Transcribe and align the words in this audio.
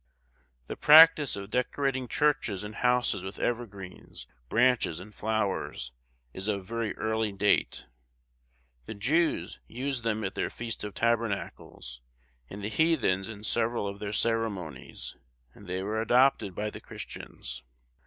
The 0.65 0.75
practice 0.75 1.35
of 1.35 1.51
decorating 1.51 2.07
churches 2.07 2.63
and 2.63 2.73
houses 2.73 3.23
with 3.23 3.37
evergreens, 3.39 4.25
branches, 4.49 4.99
and 4.99 5.13
flowers, 5.13 5.91
is 6.33 6.47
of 6.47 6.65
very 6.65 6.97
early 6.97 7.31
date. 7.31 7.85
The 8.87 8.95
Jews 8.95 9.59
used 9.67 10.03
them 10.03 10.23
at 10.23 10.33
their 10.33 10.49
Feast 10.49 10.83
of 10.83 10.95
Tabernacles, 10.95 12.01
and 12.49 12.63
the 12.63 12.69
heathens 12.69 13.27
in 13.27 13.43
several 13.43 13.87
of 13.87 13.99
their 13.99 14.11
ceremonies, 14.11 15.17
and 15.53 15.67
they 15.67 15.83
were 15.83 16.01
adopted 16.01 16.55
by 16.55 16.71
the 16.71 16.81
Christians. 16.81 17.61